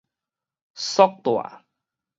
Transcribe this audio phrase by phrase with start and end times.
[0.73, 1.63] 束帶